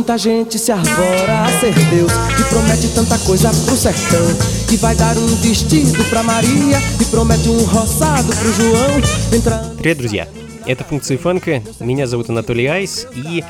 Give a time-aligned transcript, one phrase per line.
[0.00, 4.26] Muita gente se arvora a ser Deus E promete tanta coisa pro sertão
[4.66, 8.98] Que vai dar um vestido pra Maria E promete um roçado pro João
[9.30, 9.58] Entra...
[9.76, 10.26] Привет, друзья!
[10.64, 11.62] Это функции фанка.
[11.80, 13.06] Меня зовут Анатолий Айс.
[13.14, 13.44] И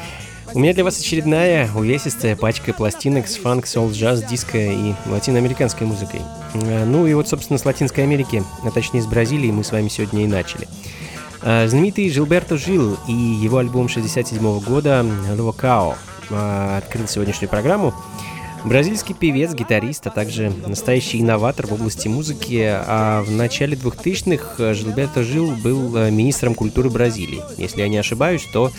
[0.52, 5.86] у меня для вас очередная увесистая пачка пластинок с фанк, сол, джаз, диско и латиноамериканской
[5.86, 6.20] музыкой.
[6.54, 10.24] Ну и вот, собственно, с Латинской Америки, а точнее с Бразилии, мы с вами сегодня
[10.24, 10.66] и начали.
[11.42, 15.06] Знаменитый Жилберто Жил и его альбом 67 года
[15.38, 15.96] «Локао»
[16.30, 17.94] А, открыл сегодняшнюю программу.
[18.64, 22.62] Бразильский певец, гитарист, а также настоящий инноватор в области музыки.
[22.68, 27.42] А в начале 2000-х Жилберто Жил был э, министром культуры Бразилии.
[27.56, 28.70] Если я не ошибаюсь, то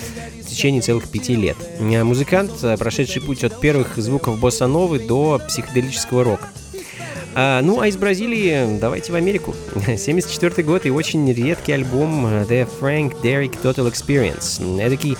[0.41, 1.57] в течение целых пяти лет.
[1.79, 6.49] Музыкант, э, прошедший путь от первых звуков босса-новы до психоделического рока.
[7.33, 9.55] А, ну, а из Бразилии давайте в Америку.
[9.97, 14.79] 74 год и очень редкий альбом The Frank Derrick Total Experience.
[14.79, 15.17] Эдакий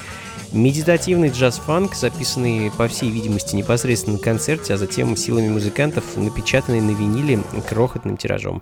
[0.53, 6.91] Медитативный джаз-фанк, записанный, по всей видимости, непосредственно на концерте, а затем силами музыкантов, напечатанный на
[6.91, 7.39] виниле
[7.69, 8.62] крохотным тиражом.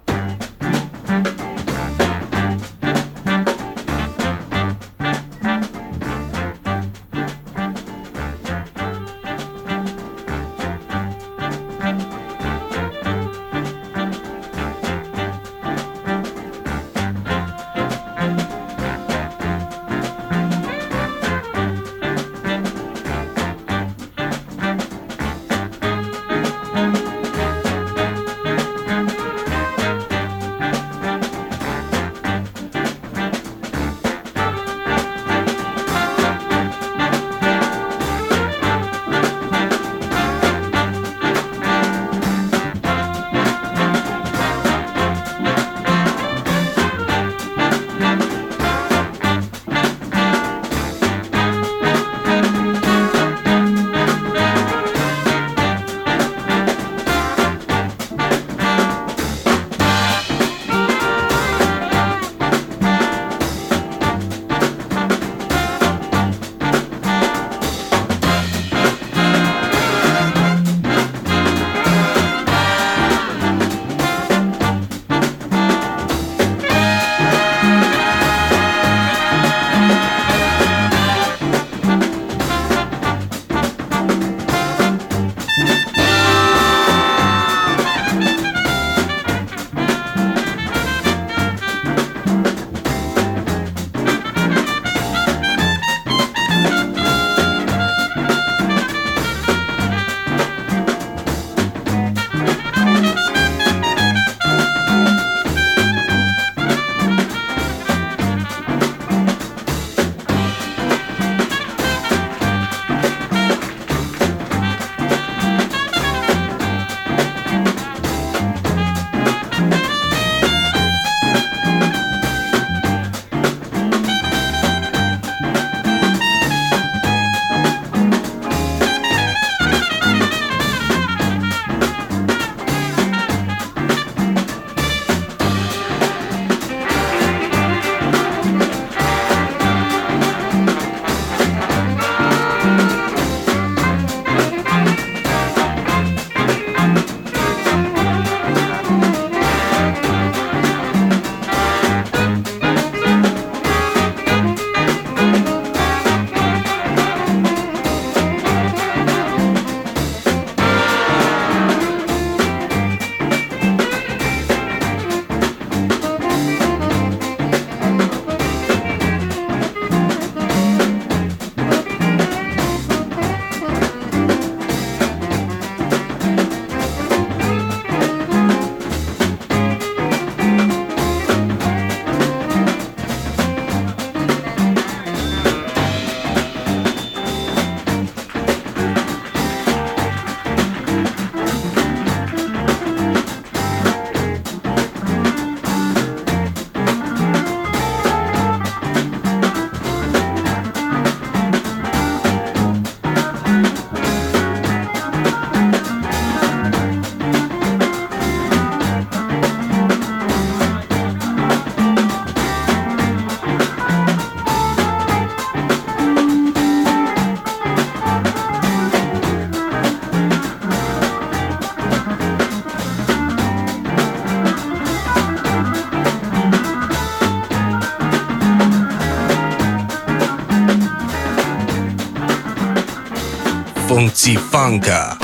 [234.37, 235.18] Funka.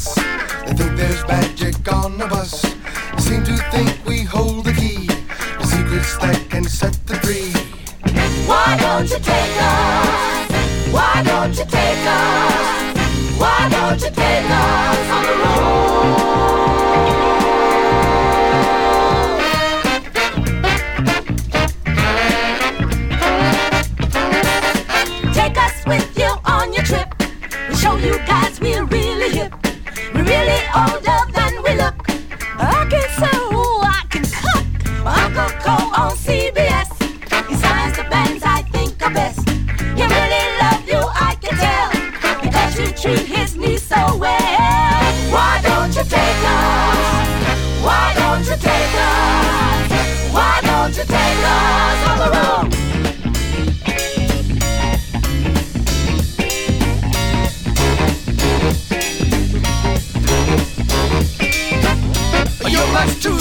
[0.00, 0.14] us.
[0.66, 2.62] They think there's magic on the bus.
[2.62, 7.52] They seem to think we hold the key to secrets that can set the free.
[8.46, 10.92] Why don't you take us?
[10.92, 13.38] Why don't you take us?
[13.38, 15.60] Why don't you take us on the road?
[28.02, 28.49] you got
[30.30, 31.19] really older.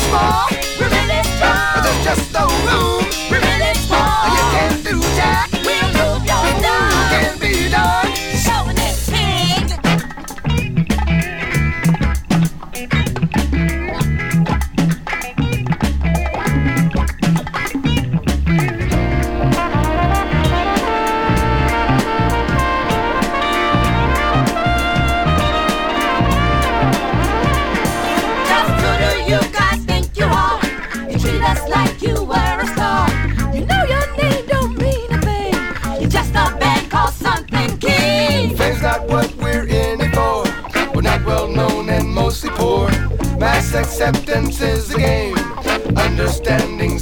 [0.09, 0.58] for?
[43.79, 45.37] acceptance is a game.
[45.95, 46.98] Understanding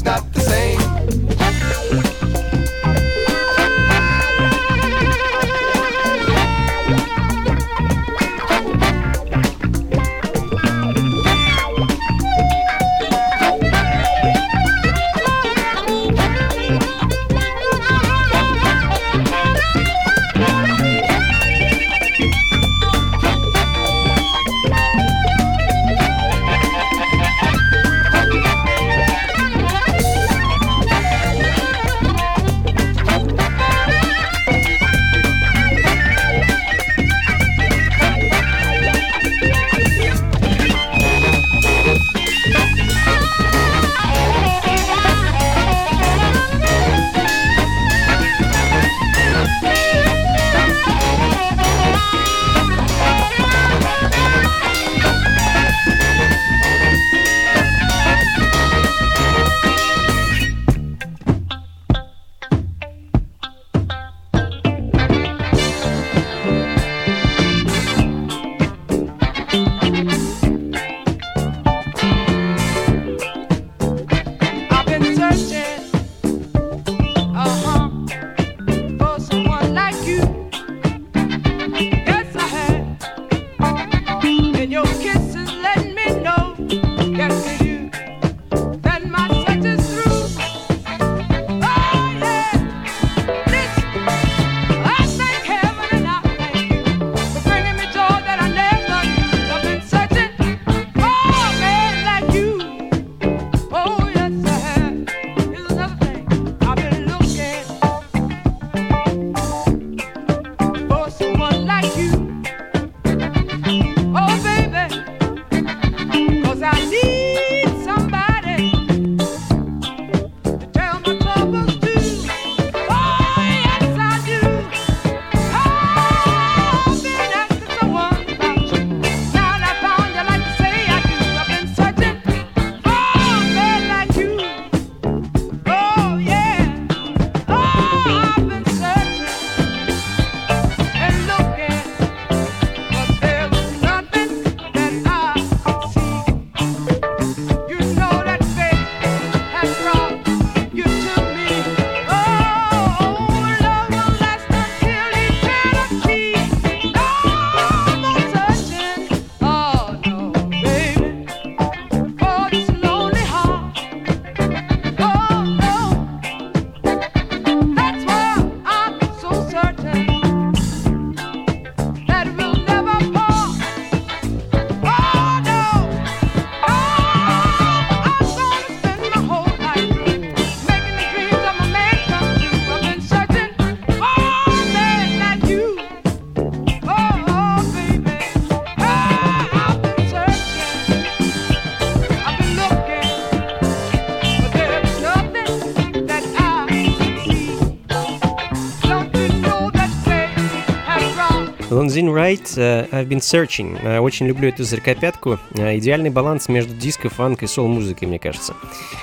[201.87, 201.97] Funka.
[201.97, 203.81] Лонзин Райт, uh, I've been searching.
[203.81, 205.39] Uh, очень люблю эту зркопятку.
[205.51, 208.55] Uh, идеальный баланс между диско, фанк и сол-музыкой, мне кажется.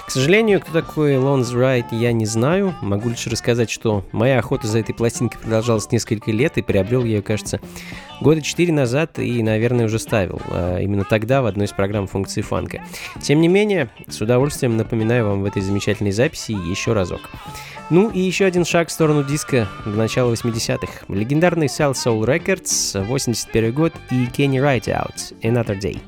[0.07, 2.75] К сожалению, кто такой Лонз Райт, я не знаю.
[2.83, 7.23] Могу лишь рассказать, что моя охота за этой пластинкой продолжалась несколько лет, и приобрел ее,
[7.23, 7.59] кажется,
[8.21, 10.40] года четыре назад, и, наверное, уже ставил.
[10.49, 12.83] Uh, именно тогда в одной из программ функции фанка.
[13.21, 17.21] Тем не менее, с удовольствием напоминаю вам в этой замечательной записи еще разок.
[17.90, 21.04] Ну и еще один шаг в сторону диска в начала 80-х.
[21.09, 26.00] Легендарный Cell Soul Records, 81 год и Kenny Wright Out, Another Day.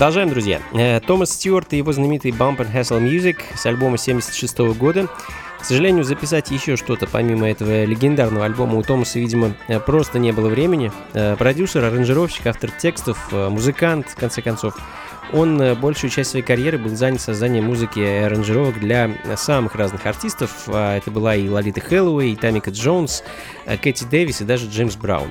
[0.00, 0.62] Продолжаем, друзья.
[0.72, 5.08] Э, Томас Стюарт и его знаменитый Bump and Hassle Music с альбома 76 года.
[5.60, 10.32] К сожалению, записать еще что-то помимо этого легендарного альбома у Томаса, видимо, э, просто не
[10.32, 10.90] было времени.
[11.12, 14.74] Э, продюсер, аранжировщик, автор текстов, музыкант, в конце концов.
[15.34, 20.50] Он большую часть своей карьеры был занят созданием музыки и аранжировок для самых разных артистов.
[20.68, 23.22] А это была и Лолита Хэллоуэй, и Тамика Джонс,
[23.66, 25.30] Кэти Дэвис и даже Джеймс Браун.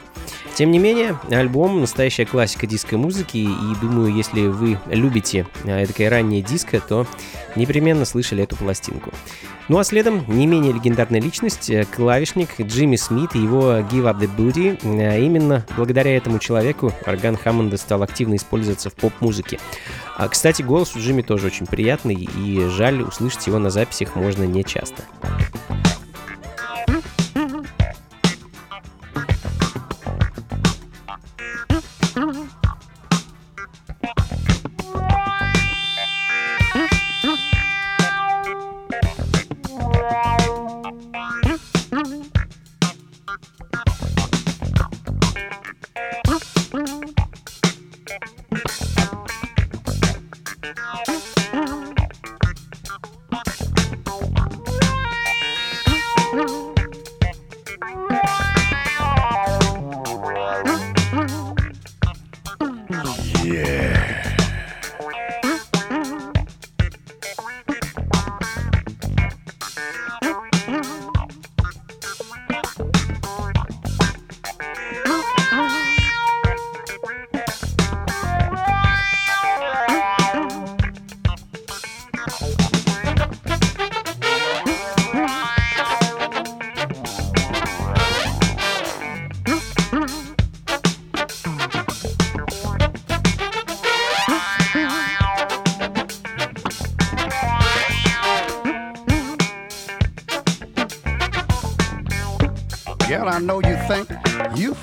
[0.59, 6.41] Тем не менее, альбом настоящая классика диско-музыки, и думаю, если вы любите э, такая ранняя
[6.41, 7.07] диско, то
[7.55, 9.11] непременно слышали эту пластинку.
[9.69, 14.29] Ну а следом не менее легендарная личность, клавишник Джимми Смит и его Give Up The
[14.35, 14.79] Booty.
[14.83, 19.61] Э, именно благодаря этому человеку орган Хаммонда стал активно использоваться в поп-музыке.
[20.17, 24.43] А, кстати, голос у Джимми тоже очень приятный, и жаль, услышать его на записях можно
[24.43, 25.03] не часто.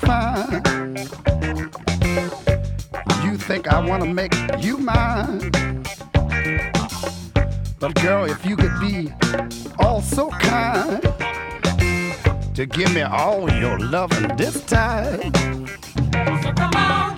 [0.07, 0.63] mine.
[3.23, 5.51] You think I wanna make you mine.
[7.79, 9.11] But girl, if you could be
[9.79, 11.01] all so kind
[12.55, 15.67] to give me all your loving this time.
[16.41, 17.16] So come on.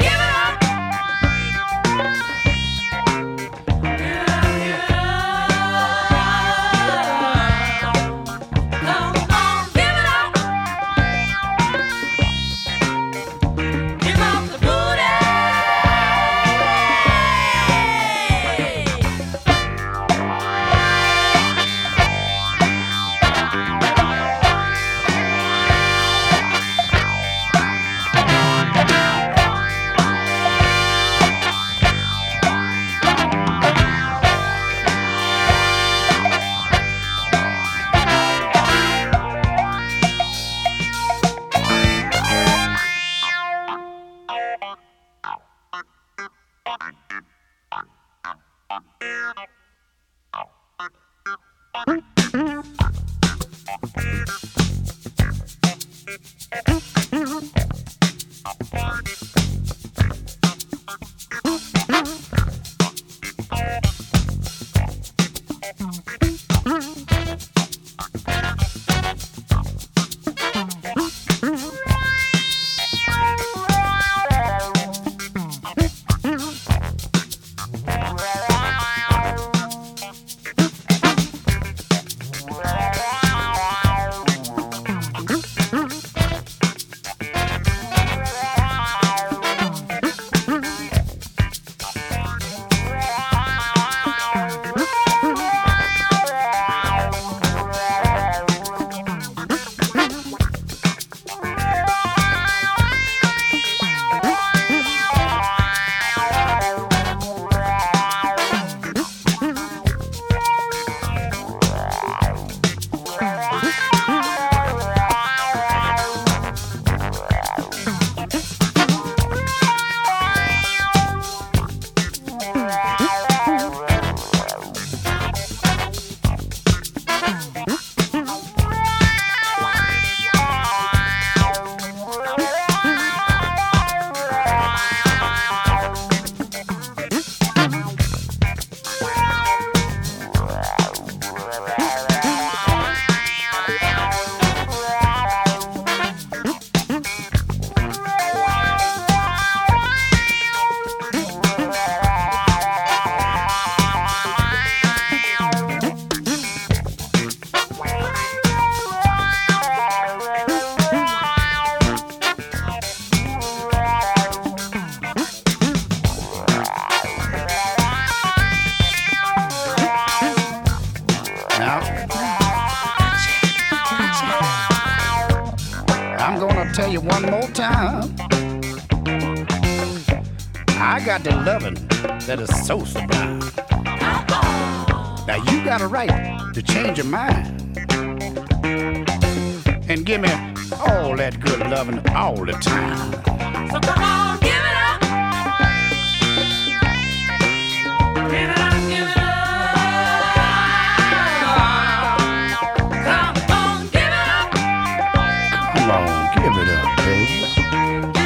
[206.00, 208.19] on, give it up, baby.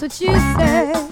[0.00, 1.09] That's what you said.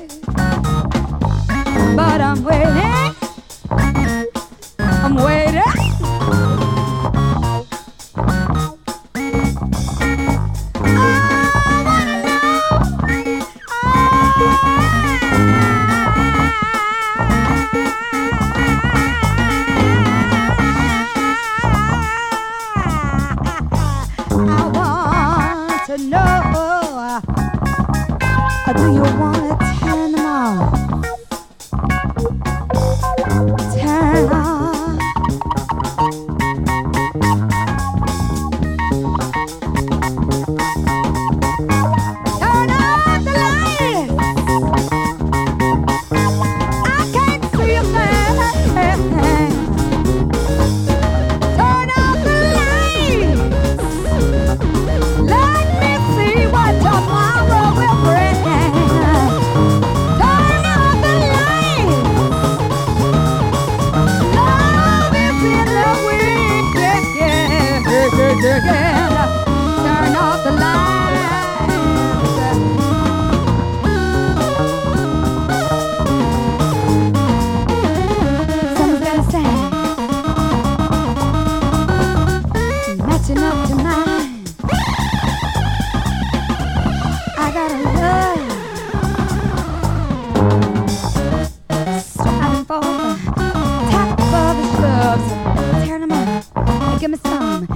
[96.99, 97.67] give me some.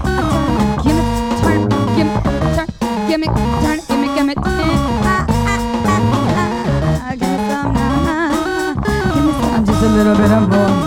[0.83, 1.03] Give me,
[1.43, 2.12] turn, give me,
[2.57, 2.66] turn,
[3.09, 4.35] give me, turn, give me, give me.
[4.37, 7.73] Ah, ah, ah, give me some.
[9.64, 10.82] Just a little bit of more.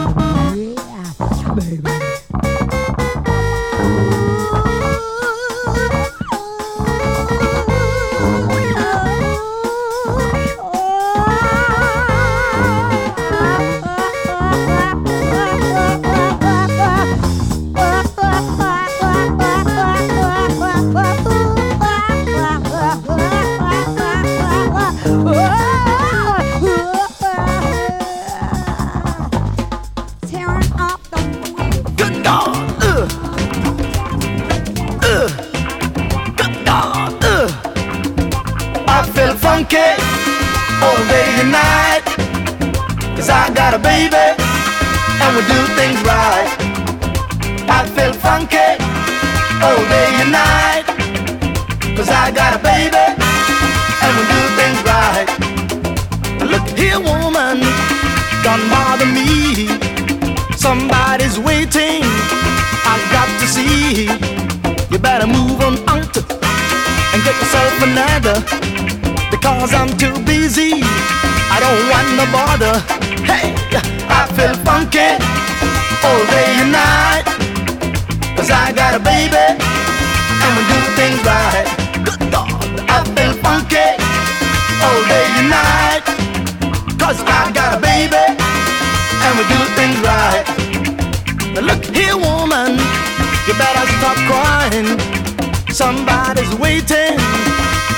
[96.85, 97.17] waiting.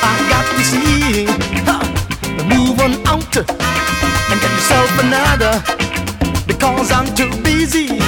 [0.02, 1.26] I got to see.
[1.68, 1.84] Huh.
[2.48, 5.54] Move on out and get yourself another.
[6.48, 8.00] Because I'm too busy.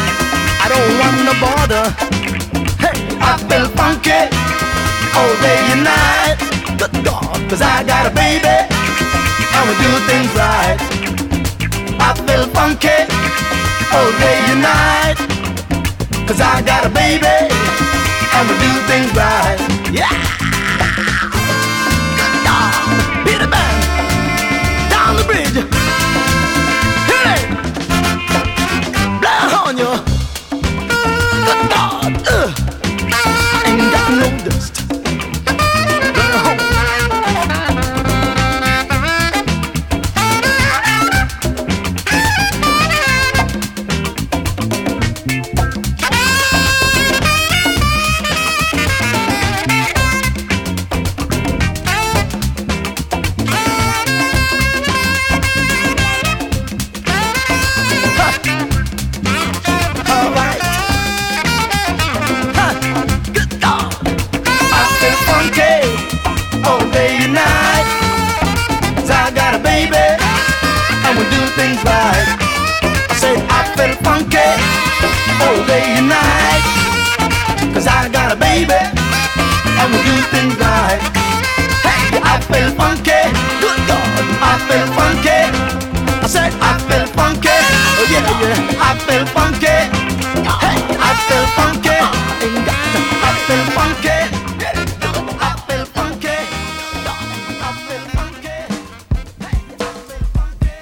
[0.64, 1.86] I don't wanna bother.
[2.80, 4.22] Hey, I feel funky
[5.16, 6.40] all day and night.
[6.80, 8.58] Good God, cause I got a baby.
[9.56, 10.80] And we do things right.
[12.00, 13.00] I feel funky
[13.92, 15.18] all day and night.
[16.28, 17.38] Cause I got a baby.
[18.36, 19.60] And we do things right.
[19.92, 20.49] Yeah!
[23.30, 25.68] hit a band down the bridge.
[84.68, 85.39] feel funky.
[86.24, 87.57] I said I feel funky.
[87.99, 88.88] Oh yeah, yeah.
[88.88, 89.78] I feel funky.
[90.62, 91.97] Hey, I feel funky.
[91.99, 94.18] I feel funky.
[95.39, 96.38] I feel funky.
[97.60, 98.57] I feel funky.
[98.68, 98.72] I
[100.07, 100.78] feel funky.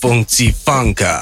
[0.00, 1.14] Funkzi Funka.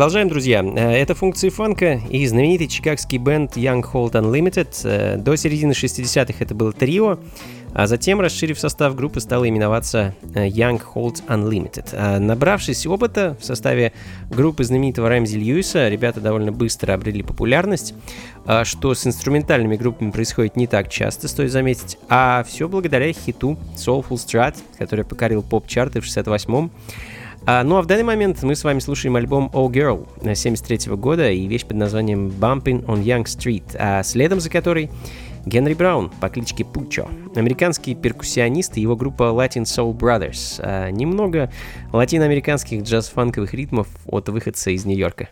[0.00, 0.64] Продолжаем, друзья.
[0.64, 4.68] Э, это функции фанка и знаменитый чикагский бенд Young Hold Unlimited.
[4.84, 7.18] Э, до середины 60-х это было трио,
[7.74, 12.18] а затем, расширив состав группы, стала именоваться э, Young Hold Unlimited.
[12.18, 13.92] Набравшись опыта в составе
[14.30, 17.92] группы знаменитого Рэмзи Льюиса, ребята довольно быстро обрели популярность,
[18.64, 24.12] что с инструментальными группами происходит не так часто, стоит заметить, а все благодаря хиту Soulful
[24.12, 26.70] Strat, который покорил поп-чарты в 68-м.
[27.46, 31.30] А, ну а в данный момент мы с вами слушаем альбом Oh Girl 73 года
[31.30, 34.90] и вещь под названием Bumping on Young Street, а следом за которой
[35.46, 40.60] Генри Браун по кличке Пучо, американский перкуссионист и его группа Latin Soul Brothers.
[40.62, 41.50] А, немного
[41.92, 45.28] латиноамериканских джаз-фанковых ритмов от выходца из Нью-Йорка.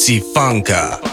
[0.00, 1.09] Fritzy Funka.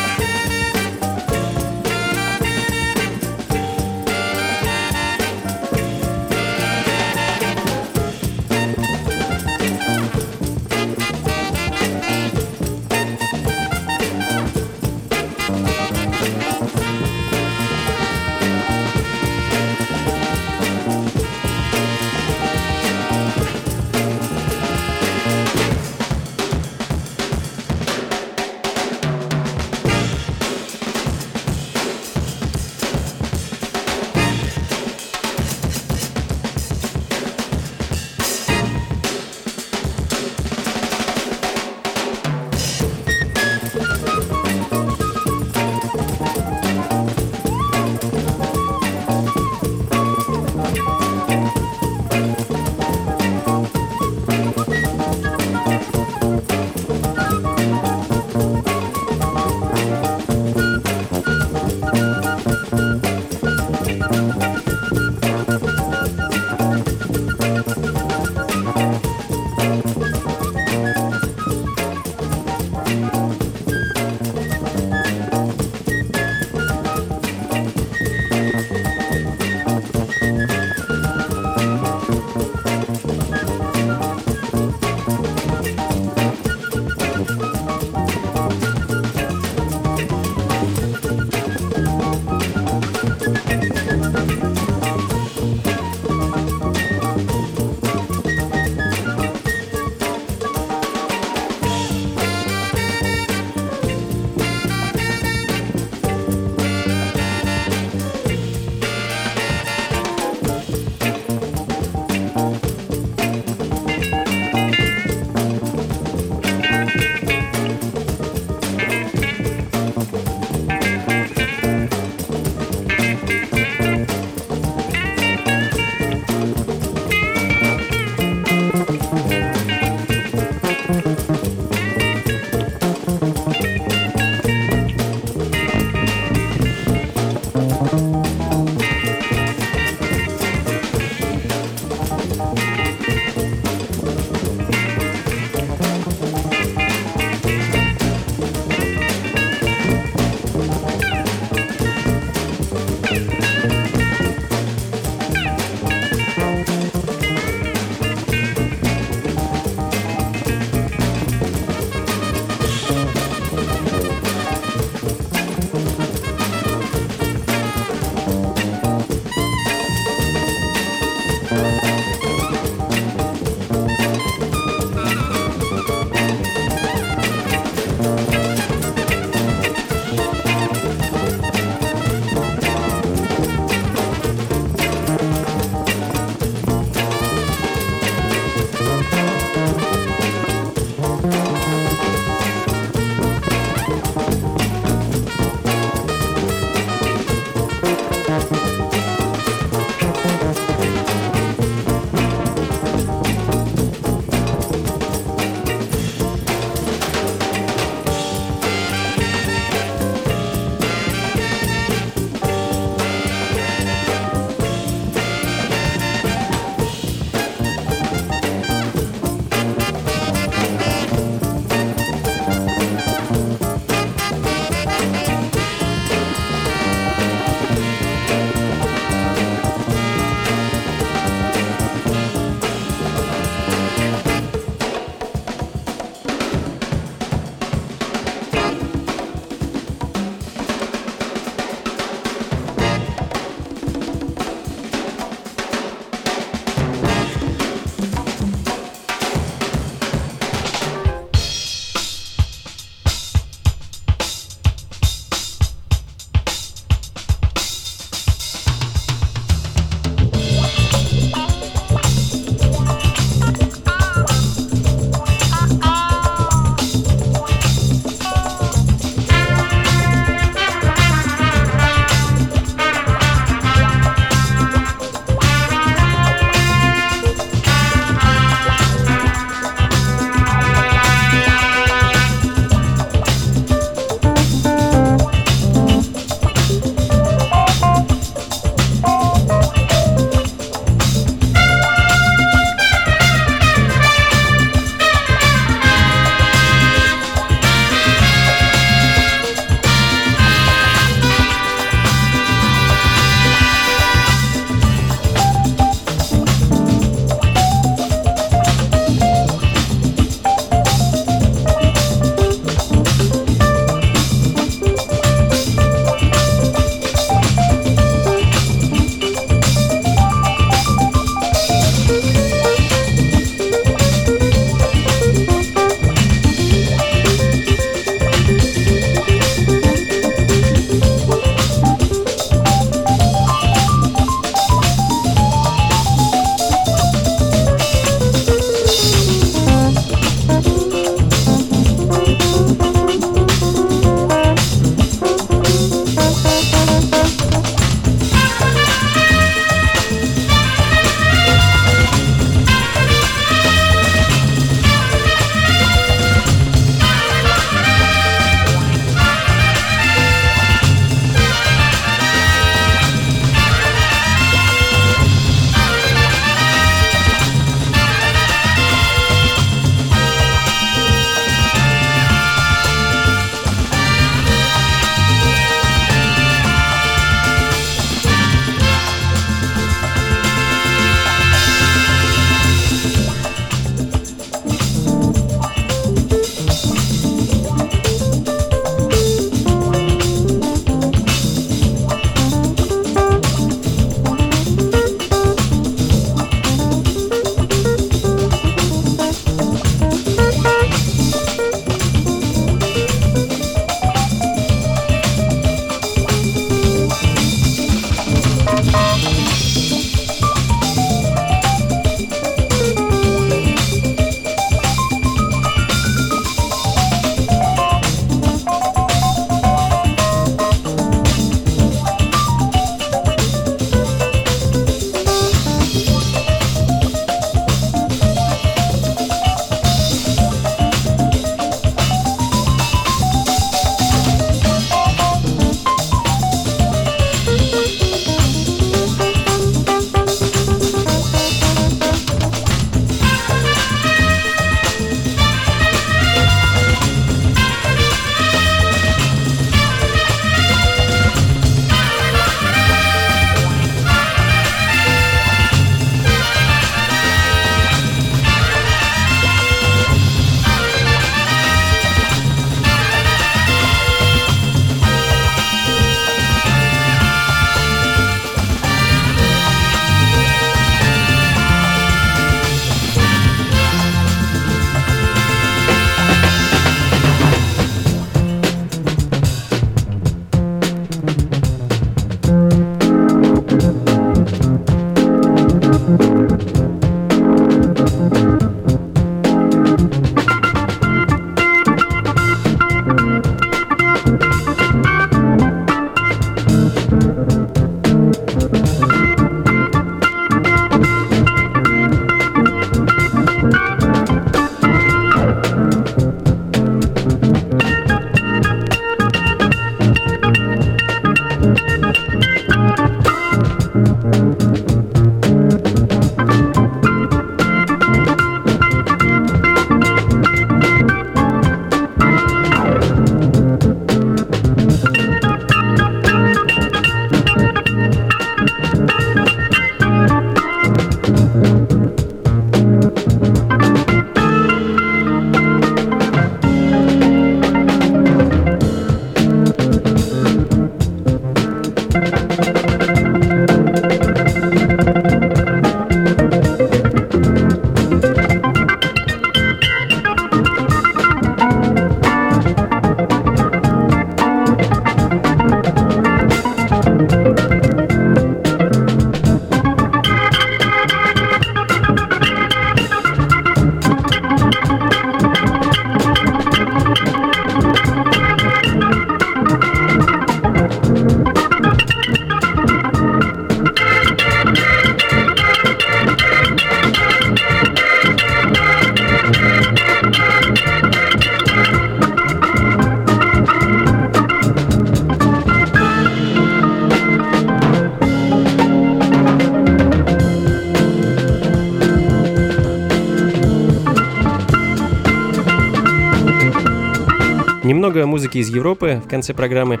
[598.02, 600.00] Немного музыки из Европы в конце программы.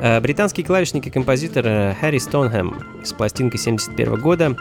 [0.00, 4.56] Э, британский клавишник и композитор э, Харри Стоунхэм с пластинкой 71 года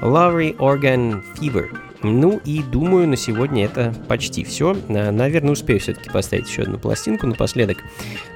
[0.00, 1.66] Lowry Organ Fever.
[2.02, 4.74] Ну и думаю, на сегодня это почти все.
[4.88, 7.76] Э, наверное, успею все-таки поставить еще одну пластинку напоследок.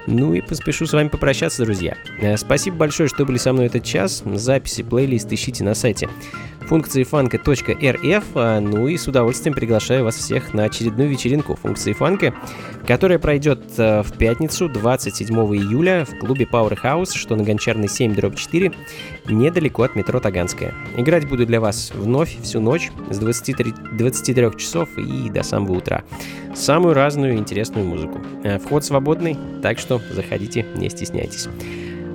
[0.05, 1.97] Ну и поспешу с вами попрощаться, друзья.
[2.37, 4.21] Спасибо большое, что были со мной этот час.
[4.23, 6.09] Записи, плейлист ищите на сайте
[6.65, 8.25] функции фанка.рф.
[8.35, 12.33] Ну и с удовольствием приглашаю вас всех на очередную вечеринку функции фанка,
[12.87, 18.35] которая пройдет а, в пятницу 27 июля в клубе Powerhouse, что на Гончарной 7 дробь
[18.35, 18.71] 4,
[19.27, 20.73] недалеко от метро Таганская.
[20.97, 26.03] Играть буду для вас вновь всю ночь с 23, 23 часов и до самого утра.
[26.53, 28.21] Самую разную интересную музыку.
[28.43, 31.47] А, вход свободный, так что заходите, не стесняйтесь.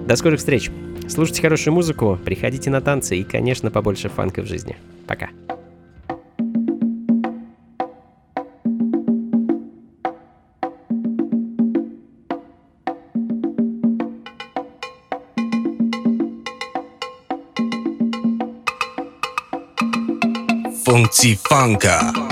[0.06, 0.70] До скорых встреч!
[1.08, 4.76] Слушайте хорошую музыку, приходите на танцы и, конечно, побольше фанка в жизни.
[5.08, 5.30] Пока.
[21.08, 22.29] 自己放歌。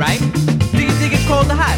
[0.00, 0.18] right?
[0.72, 1.76] Do you think it's cold or hot?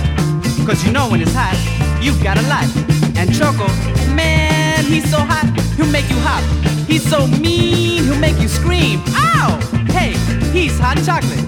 [0.65, 1.59] Cause you know when it's hot,
[2.01, 2.71] you've got a lot.
[3.19, 3.67] And Choco,
[4.15, 6.43] man, he's so hot, he'll make you hop.
[6.87, 9.03] He's so mean, he'll make you scream.
[9.17, 9.59] Ow!
[9.91, 10.15] Hey,
[10.55, 11.43] he's hot chocolate.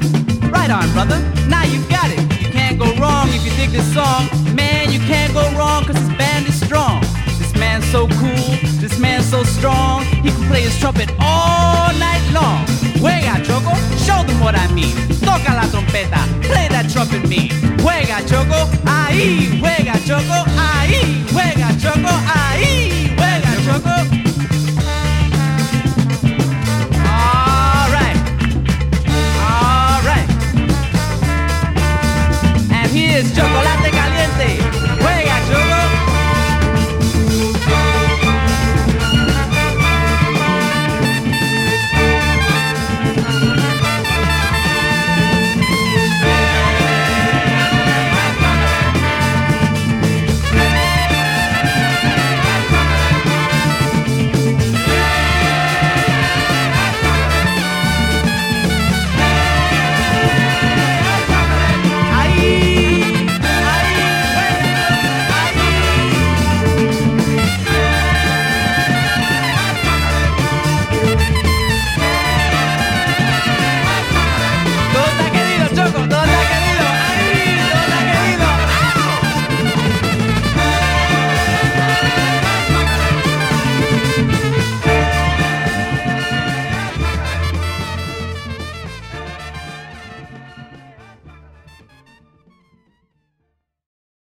[0.50, 1.20] Right on, brother.
[1.46, 2.18] Now you've got it.
[2.42, 4.26] You can't go wrong if you dig this song.
[4.56, 7.00] Man, you can't go wrong cause this band is strong.
[7.38, 8.50] This man's so cool,
[8.82, 10.02] this man's so strong.
[10.26, 12.83] He can play his trumpet all night long.
[13.04, 14.96] Juega, Choco, show them what I mean.
[15.20, 17.50] Toca la trompeta, play that trumpet me.
[17.82, 19.60] Juega, Choco, ahí.
[19.60, 21.22] Juega, Choco, ahí.
[21.30, 23.12] Juega, Choco, ahí.
[23.18, 23.94] Juega, Choco.
[27.04, 28.16] All right.
[29.52, 30.28] All right.
[32.72, 33.83] And here's Chocolate.